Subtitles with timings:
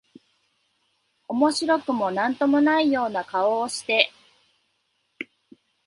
[1.27, 4.11] 面白くも何とも無いような顔をして、